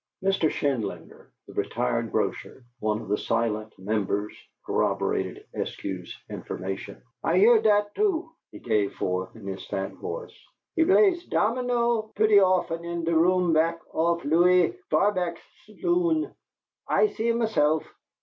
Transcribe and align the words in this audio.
Mr. 0.23 0.49
Schindlinger, 0.49 1.27
the 1.45 1.53
retired 1.53 2.11
grocer, 2.11 2.63
one 2.79 2.99
of 3.01 3.07
the 3.07 3.19
silent 3.19 3.71
members, 3.77 4.35
corroborated 4.65 5.45
Eskew's 5.53 6.11
information. 6.27 6.99
"I 7.23 7.37
heert 7.37 7.65
dot, 7.65 7.93
too," 7.93 8.31
he 8.51 8.57
gave 8.57 8.95
forth, 8.95 9.35
in 9.35 9.45
his 9.45 9.63
fat 9.67 9.91
voice. 9.91 10.35
"He 10.75 10.85
blays 10.85 11.23
dominoes 11.29 12.09
pooty 12.15 12.39
often 12.39 12.83
in 12.83 13.03
der 13.03 13.13
room 13.13 13.53
back 13.53 13.79
off 13.93 14.25
Louie 14.25 14.73
Farbach's 14.89 15.39
tsaloon. 15.67 16.33
I 16.87 17.05
see 17.05 17.27
him 17.27 17.37
myself. 17.37 17.85